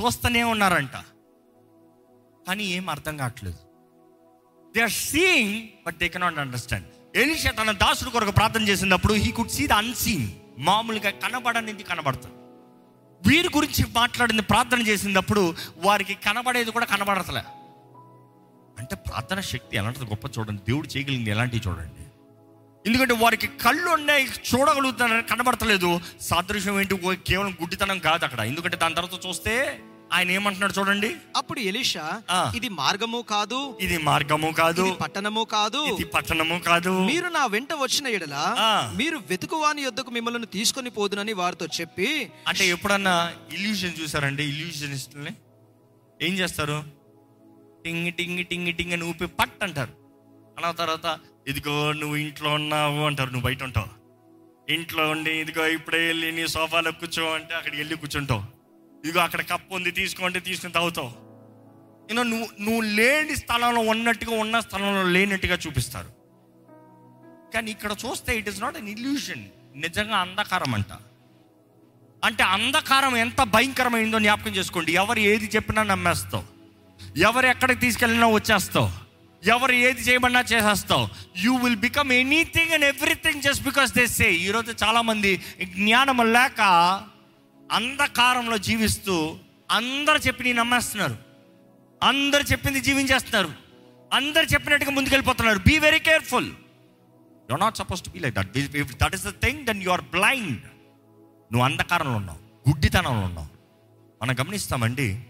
[0.00, 0.96] చూస్తూనే ఉన్నారంట.
[2.48, 3.67] కానీ ఏం అర్థం కావట్లేదు.
[4.74, 9.50] They are seeing but they cannot understand Elisha తన దాసుడు కొరకు ప్రార్థన చేసినప్పుడు he could
[9.50, 12.34] see the unseen మామూలుగా కనబడనిది కనబడుతుంది
[13.30, 17.40] వీరి గురించి మాట్లాడింది ప్రార్థన చేసినప్పుడు వారికి కనబడేది కూడా కనబడతలే.
[18.78, 20.62] అంటే ప్రార్థన శక్తి ఎలాంటిది గొప్ప చూడండి.
[20.62, 22.04] దేవుడు చేయగలిగింది ఎలాంటివి చూడండి.
[22.86, 26.00] ఎందుకంటే వారికి కళ్ళు ఉన్నాయి చూడగలుగుతున్నారు కనబడతలేదు.
[26.20, 27.16] సాదృశ్యం ఏంటి?
[27.16, 28.40] కేవలం గుడ్డితనం కాదు అక్కడ.
[28.40, 29.80] ఎందుకంటే దాని తర్వాత చూస్తే
[30.16, 31.08] ఆయన ఏమంటున్నాడు చూడండి?
[31.38, 32.04] అప్పుడు ఎలీషా.
[32.58, 35.80] ఇది మార్గము కాదు ఇది మార్గము కాదు పట్టణము కాదు.
[35.92, 36.92] ఇది పట్టణము కాదు.
[37.10, 38.36] మీరు నా వెంట వచ్చిన ఎడల.
[39.00, 42.08] మీరు వెతుకువాని యొద్దకు మిమ్మల్ని తీసుకొని పోదునని వారితో చెప్పి
[42.50, 43.14] అంటే ఎప్పుడన్నా
[43.56, 45.34] ఇల్యూషన్ చూసారండి ఇల్యూషనిస్టుల్ని
[46.28, 46.78] ఏం చేస్తారు?
[47.84, 49.92] టింగ్ టింగ్ టింగ్ టింగ్ అని ఊపి పట్ అంటారు.
[50.56, 51.06] అన్న తర్వాత
[51.50, 53.90] ఇదిగో నువ్వు ఇంట్లో ఉన్నావు అంటారు నువ్వు బయట ఉంటావు?
[54.74, 58.42] ఇంట్లో ఉండి ఇదిగో ఇప్పుడే వెళ్ళి నీ సోఫాలో కూర్చో అంటే అక్కడికి వెళ్ళి కూర్చుంటావు.
[59.04, 61.12] ఇదిగో అక్కడ కప్పు ఉంది తీసుకోండి తీసుకుని తాగుతావు.
[62.10, 66.10] యూనో నువ్వు నువ్వు లేని స్థలంలో ఉన్నట్టుగా ఉన్న స్థలంలో లేనట్టుగా చూపిస్తారు.
[67.54, 69.44] కానీ ఇక్కడ చూస్తే it is not an illusion
[69.76, 70.92] నిజంగా అంధకారం అంట.
[72.24, 74.92] అంటే అంధకారం ఎంత భయంకరమైందో జ్ఞాపకం చేసుకోండి.
[74.92, 76.44] ఎవరు ఏది చెప్పినా నమ్మేస్తావు.
[77.16, 78.90] ఎవరు ఎక్కడికి తీసుకెళ్ళినా వచ్చేస్తావు.
[79.44, 81.08] ఎవరు ఏది చేయమన్నా చేసేస్తావు.
[81.36, 86.60] You will become anything and everything just because they say ఈరోజు చాలామంది జ్ఞానం లేక
[87.72, 89.38] అంధకారంలో జీవిస్తూ
[89.70, 91.16] అందరు చెప్పి నమ్మేస్తున్నారు.
[92.02, 93.52] అందరు చెప్పింది జీవించేస్తున్నారు.
[94.12, 95.58] అందరు చెప్పినట్టుగా ముందుకెళ్ళిపోతున్నారు.
[95.58, 99.30] Be very careful you are not suppose to be like that if that is the
[99.30, 100.62] thing then you are blind
[101.52, 102.70] నువ్వు అంధకారంలో ఉన్నావు.
[102.70, 103.48] గుడ్డితనంలో ఉన్నావు.
[104.22, 105.26] మనం గమనిస్తామండి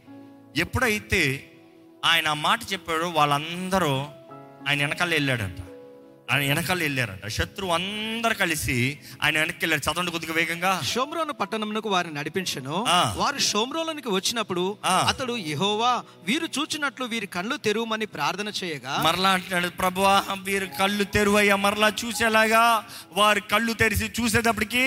[0.57, 1.53] ఎప్పుడైతే
[2.05, 4.07] ఆయన ఆ మాట చెప్పాడో వాళ్ళందరూ
[4.69, 5.68] ఆయన వెనకాల వెళ్ళాడంట.
[6.31, 7.27] ఆయన వెనకాల వెళ్ళారంట.
[7.29, 9.83] శత్రువు అందరు కలిసి ఆయన వెనక్కి వెళ్ళారు.
[9.85, 10.83] చదవండి కొద్దిగా వేగంగా.
[10.95, 12.87] షోమ్రోను పట్టణమునకు వారిని నడిపించెను.
[13.17, 14.79] వారు షోమ్రోలోనికి వచ్చినప్పుడు.
[14.87, 21.57] అతడు యెహోవా వీరు చూచినట్లు వీరి కళ్ళు తెరువమని ప్రార్థన చేయగా మరలా అంటున్నాడు ప్రభువా వీరు కళ్ళు తెరువయ్యా.
[21.57, 24.85] మరలా చూసేలాగా వారి కళ్ళు తెరిచి చూసేటప్పటికి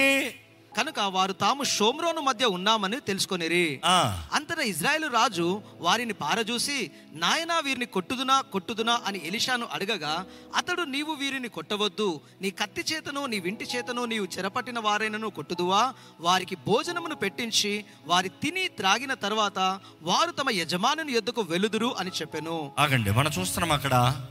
[0.78, 3.82] కనుక వారు తాము షోమ్రోను మధ్య ఉన్నామని తెలుసుకొనిరి.
[3.86, 9.02] ఆ, అంతటా ఇజ్రాయేలు రాజు వారిని పారజూసి నాయనా వీరిని కొట్టుదునా కొట్టుదునా?
[9.06, 12.22] అని ఎలిషాను అడగగా అతడు నీవు వీరిని కొట్టవద్దు.
[12.42, 15.94] నీ కత్తి చేతను నీ వింటి చేతను నీవు చెరపట్టిన వారైనను కొట్టుదువా?
[16.20, 22.72] వారికి భోజనమును పెట్టించి వారి తిని త్రాగిన తర్వాత వారు తమ యజమానుని ఎద్దుకు వెలుదురు అని చెప్పెను.
[22.80, 24.22] ఆగండి మనం చూస్తున్నాం అక్కడ.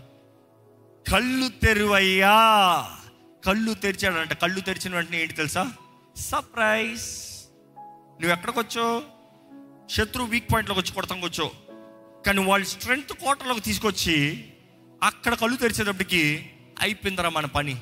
[1.13, 2.87] కళ్ళు తెరువయ్యా.
[3.47, 4.33] కళ్ళు తెరిచాడంట.
[4.33, 5.73] కళ్ళు తెరిచిన వెంటనే ఏంటి తెలుసా?
[6.21, 7.03] సర్ప్రైజ్
[8.23, 9.03] నువ్వు ఎక్కడికి వచ్చావు?
[9.89, 11.51] శత్రు వీక్ పాయింట్లోకి వచ్చి కొడతాం వచ్చో
[12.27, 14.45] కానీ వాళ్ళు స్ట్రెంగ్త్ కోటలోకి తీసుకొచ్చి
[15.03, 17.77] అక్కడ కళ్ళు తెరిచేటప్పటికి అయిపోయిందిరా మన పని.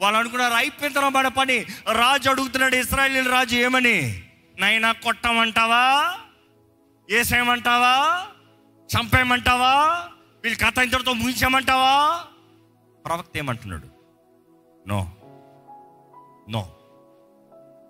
[0.00, 1.66] వాళ్ళు అనుకున్నారు అయిపోయిందిరా మన పని.
[1.92, 4.24] రాజు అడుగుతున్నాడు ఇస్రాయలీల రాజు ఏమని?
[4.58, 6.14] నైనా కొట్టమంటావా?
[7.10, 8.26] ఏసేయమంటావా?
[8.96, 10.08] చంపేయమంటావా?
[10.44, 12.24] వీళ్ళు కథ ఇంతటితో ముగించామంటావా
[13.06, 13.88] ప్రవక్త ఏమంటున్నాడు?
[14.88, 15.12] నో.
[16.50, 16.77] నో.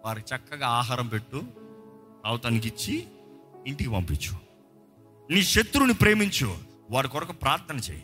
[0.05, 1.43] వారికి చక్కగా ఆహారం పెట్టు
[2.25, 3.07] అవతానికి ఇచ్చి
[3.67, 4.37] ఇంటికి పంపించు.
[5.33, 6.59] నీ శత్రువుని ప్రేమించు
[6.91, 8.03] వారి కొరకు ప్రార్థన చేయి.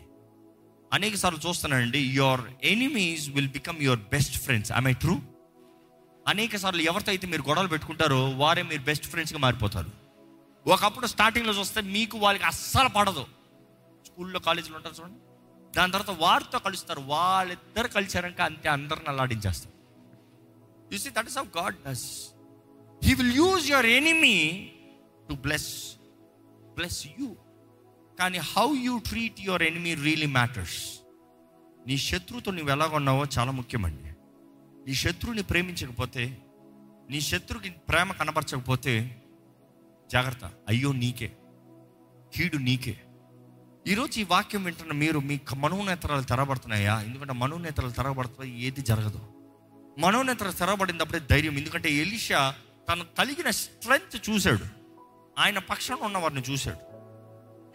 [0.93, 5.19] అనేక సార్లు చూస్తానండి your enemies will become your best friends I my true
[6.27, 9.91] అనేక సార్లు ఎవరితో అయితే మీరు గొడవలు పెట్టుకుంటారో వారే మీరు బెస్ట్ ఫ్రెండ్స్గా మారిపోతారు.
[10.67, 13.25] ఒకప్పుడు స్టార్టింగ్లో చూస్తే మీకు వాళ్ళకి అస్సలు పడదు.
[14.05, 15.19] స్కూల్లో కాలేజీలో ఉంటారు చూడండి.
[15.77, 16.99] దాని తర్వాత వారితో కలుస్తారు.
[16.99, 19.74] వాళ్ళిద్దరు కలిసారంక అంతే అందరిని అల్లాడించేస్తారు.
[20.93, 22.29] You see that is how God does
[23.03, 24.71] he will use your enemy
[25.29, 25.95] to bless
[26.75, 27.35] bless you
[28.19, 30.99] కానీ how you treat your enemy really matters
[31.87, 34.03] నీ శత్రువుతో నువ్వు ఎలా ఉన్నావో చాలా ముఖ్యమండి.
[34.87, 36.37] నీ శత్రువుని ప్రేమించకపోతే
[37.09, 39.21] నీ శత్రువుకి ప్రేమ కనపరచకపోతే
[40.11, 40.51] జాగ్రత్త.
[40.67, 41.31] అయ్యో నీకే.
[42.35, 43.01] కీడు నీకే.
[43.87, 47.01] ఈరోజు ఈ వాక్యం వింటున్న మీరు మీ మనోనేత్రాలు తెరబడుతున్నాయా?
[47.01, 49.34] ఎందుకంటే మనోనేత్రాలు తెరబడుతున్నాయి ఏది జరగదు.
[49.99, 51.57] మనోనేత్ర స్థిరపడినప్పుడే ధైర్యం.
[51.57, 52.55] ఎందుకంటే ఎలిషా
[52.89, 54.65] తను కలిగిన స్ట్రెంగ్త్ చూశాడు.
[55.39, 56.95] ఆయన పక్షాన ఉన్నవారిని చూశాడు.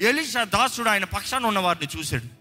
[0.04, 2.40] ఎలిషా దాసుడు ఆయన పక్షాన ఉన్నవారిని చూశాడు.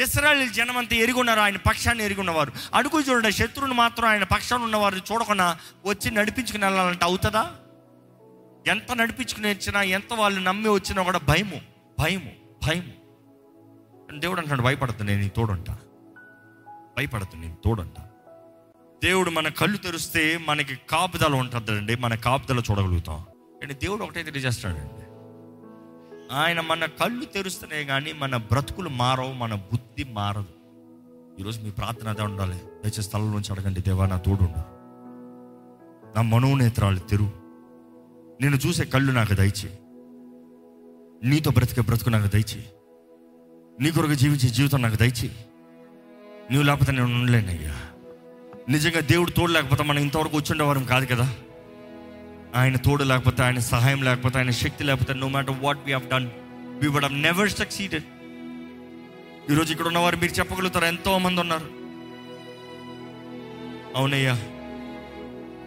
[0.00, 2.52] ఇస్రాయల్ జనమంతా ఎరుగున్నారు ఆయన పక్షాన్ని ఎరుగున్నవారు.
[2.74, 7.52] అడుగు చూడండి శత్రువుని మాత్రం ఆయన పక్షాన ఉన్నవారిని చూడకుండా వచ్చి నడిపించుకుని వెళ్ళాలంటే అవుతుందా?
[8.66, 11.60] ఎంత నడిపించుకుని వచ్చినా ఎంత వాళ్ళు నమ్మి వచ్చినా కూడా భయము
[12.00, 12.32] భయము
[12.66, 13.00] భయము.
[14.18, 15.78] దేవుడు అంటాడు భయపడద్దు నేను నీ తోడుంటా.
[16.98, 18.09] భయపడద్దు నేను తోడుంటా.
[19.04, 21.96] దేవుడు మన కళ్ళు తెరిస్తే మనకి కాపుదల ఉంటుందండి.
[21.96, 23.24] మన కాపుదల చూడగలుగుతాం.
[23.62, 25.04] కానీ దేవుడు ఒకటే తెలియజేస్తాడండి.
[26.34, 30.44] ఆయన మన కళ్ళు తెరుస్తనే కానీ మన బ్రతుకులు మారవు మన బుద్ధి మారదు.
[31.40, 32.54] ఈరోజు మీ ప్రార్థన అదే ఉండాలి.
[32.54, 34.44] దయచేసి స్థలం నుంచి అడగండి దేవా నా తోడు
[36.16, 37.32] నా మనోనేత్రాలు తెరు.
[38.40, 39.70] నేను చూసే కళ్ళు నాకు దయచి
[41.28, 42.64] నీతో బ్రతికే బ్రతుకు నాకు దయచి
[43.80, 45.28] నీ కొరకు జీవించే జీవితం నాకు దయచి
[46.52, 47.89] నువ్వు లేకపోతే నేను ఉండలేనయ్యా.
[48.70, 51.28] నిజంగా దేవుడు తోడు లేకపోతే మనం ఇంతవరకు వచ్చుండేవారం కాదు కదా.
[52.54, 56.28] ఆయన తోడు లేకపోతే ఆయన సహాయం లేకపోతే ఆయన శక్తి లేకపోతే no matter what we done
[56.82, 58.04] we would have never succeeded
[59.50, 60.84] ఈరోజు ఇక్కడ ఉన్నవారు మీరు చెప్పగలుగుతారు?
[60.84, 61.64] ఎంతో మంది ఉన్నారు.
[63.96, 64.38] అవునయ్యా.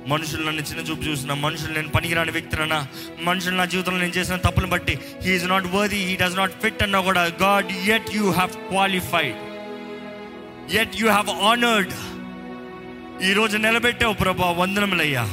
[0.08, 2.88] మనుషులు నన్ను చిన్న చూపు చూసిన మనుషులు నేను పనికిరాని వ్యక్తినన్నా
[3.22, 7.02] మనుషులు నా జీవితంలో నేను చేసిన తప్పులు బట్టి he's not worthy he does not fit అన్నా
[7.02, 9.36] కూడా God at you have qualified
[10.76, 11.94] at you have honoured
[13.22, 15.24] ఈరోజు నిలబెట్టావు ప్రభా వందనములయ్యా.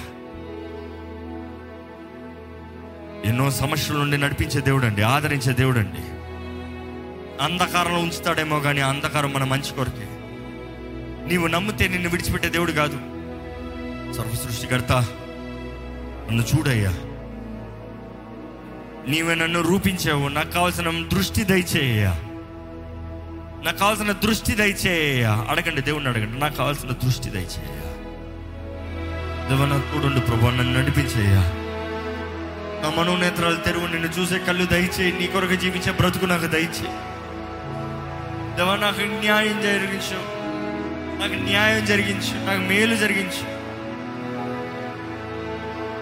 [3.24, 6.02] ఎన్నో సమస్యల నుండి నడిపించే దేవుడు అండి ఆదరించే దేవుడు అండి
[7.42, 10.06] అంధకారంలో ఉంచుతాడేమో కానీ అంధకారం మన మంచి కొరకే.
[11.28, 12.96] నీవు నమ్మితే నిన్ను విడిచిపెట్టే దేవుడు కాదు.
[14.12, 14.92] సర్వ సృష్టికర్త
[16.28, 16.90] నన్ను చూడయ్యా.
[19.08, 22.29] నీవే నన్ను రూపించావు నాకు కావాల్సిన దృష్టి దయచేయ
[23.64, 26.38] నాకు కావాల్సిన దృష్టి దయచేయ అడగండి దేవుణ్ణి అడగండి.
[26.38, 27.80] నాకు కావాల్సిన దృష్టి దయచేయ
[29.48, 31.40] దేవ తోడుండు ప్రభా నన్ను నడిపించేయ్యా
[32.82, 36.98] నా మనోనేత్రాలు తెరువు నిన్ను చూసే కళ్ళు దయచేయి నీ కొరకు జీవించే బ్రతుకు నాకు దయచేయి
[38.56, 40.16] దేవా నాకు న్యాయం జరిగించు.
[41.20, 42.46] నాకు న్యాయం జరిగించు.
[42.46, 43.60] నాకు మేలు జరిగించు.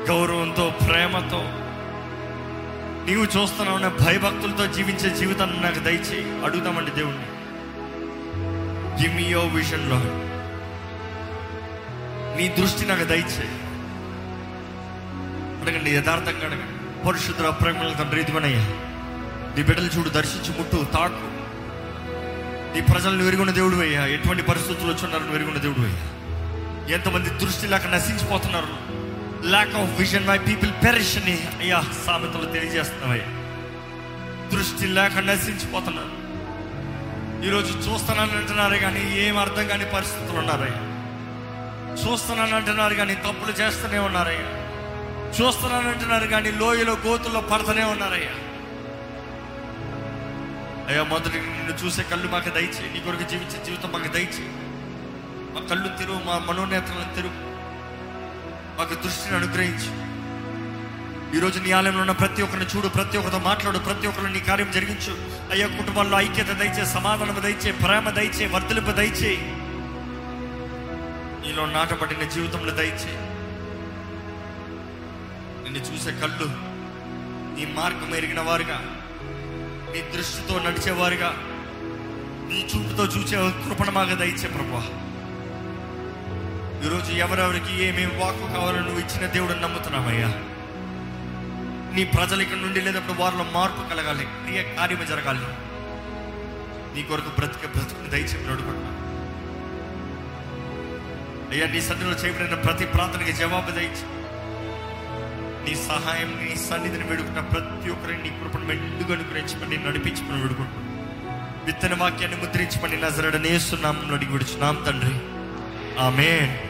[0.09, 1.43] గౌరవంతో ప్రేమతో
[3.07, 7.38] నీవు చూస్తున్నావు భయభక్తులతో జీవించే జీవితాన్ని నాకు దయచేయి అడుగుదామండి దేవుణ్ణి.
[9.03, 10.01] గివ్ మీ యో విషన్లో
[12.37, 13.69] నీ దృష్టి నాకు దయచేయి.
[15.63, 17.05] అడగండి యథార్థంగా అడగండి.
[17.07, 18.65] పరిశుద్ధ ప్రేమల తండ్రి ఇదిగోనయ్యా
[19.57, 21.39] నీ బిడ్డలు చూడు దర్శించి ముట్టు తాకు.
[22.75, 24.07] నీ ప్రజలను వెరుగున్న దేవుడు అయ్యా.
[24.07, 26.95] ఎటువంటి పరిస్థితులు వచ్చున్నారని వెరుగున్న దేవుడు అయ్యా.
[26.95, 28.99] ఎంతమంది దృష్టి లేక నశించిపోతున్నారు.
[29.47, 33.27] Lack of vision my people perish అని అయ్యా సామెతలు తెలియజేస్తున్నావయ్యా.
[34.49, 36.28] దృష్టి లేక నశించిపోతున్నారు.
[37.47, 40.81] ఈరోజు చూస్తున్నాను అంటున్నారు కానీ ఏం అర్థం కాని పరిస్థితులు ఉన్నారయ్యా.
[41.95, 44.47] చూస్తున్నాను అంటున్నారు కానీ తప్పులు చేస్తూనే ఉన్నారయ్యా.
[45.31, 48.35] చూస్తున్నాను అంటున్నారు కానీ లోయలో గోతుల్లో పడుతూనే ఉన్నారయ్యా.
[50.89, 54.45] అయ్యా మొదటి నిన్ను చూసే కళ్ళు మాకు దయచి నీ కొరకు జీవించే జీవితం మాకు దయచి
[55.55, 57.41] మా కళ్ళు తిరుగు మా మనోనేత్రాలను తిరుగు
[58.79, 60.08] మాకు దృష్టిని అనుగ్రహించు.
[61.37, 65.13] ఈరోజు నీ ఆలయంలో ఉన్న ప్రతి ఒక్కరిని చూడు ప్రతి ఒక్కరితో మాట్లాడు ప్రతి ఒక్కరిని నీ కార్యం జరిగించు.
[65.53, 69.37] అయ్యా కుటుంబాల్లో ఐక్యత దయచే సమాధానం దయచే ప్రేమ దయచే వర్ధలింపు దయచే.
[71.43, 73.13] నీలో నాటపడిన జీవితంలో దయచే.
[75.63, 76.49] నిన్ను చూసే కళ్ళు
[77.57, 78.79] నీ మార్గం ఎరిగిన వారుగా
[79.93, 81.31] నీ దృష్టితో నడిచేవారుగా
[82.51, 84.83] నీ చూపుతో చూసే కృపణ మాగా దయచే ప్రభా
[86.87, 90.29] ఈరోజు ఎవరెవరికి ఏమేమి వాక్కు కావాలో నువ్వు ఇచ్చిన దేవుడు నమ్ముతున్నామయ్యా
[91.95, 95.41] నీ ప్రజలు ఇక్కడ నుండి లేనప్పుడు వారిలో మార్పు కలగాలి క్రియ కార్యము జరగాలి.
[96.97, 98.95] నీ కొరకు బ్రతిక బ్రతుకుని దయచేసి నడుకుంటున్నా
[101.51, 104.19] అయ్యా నీ సన్నిధిలో చేయబడిన ప్రతి ప్రార్థనకి జవాబు దయచి.
[105.65, 110.89] నీ సహాయం నీ సన్నిధిని వేడుకున్న ప్రతి ఒక్కరిని నీ కృపను మెండుగా అనుగ్రహించమని నడిపించమని వేడుకుంటున్నాను.
[111.65, 115.21] విత్తన వాక్యాన్ని ముద్రించమని నజరడనేస్తున్నాం అడిగి విడుచున్నాం తండ్రి.
[115.99, 116.65] ఆమె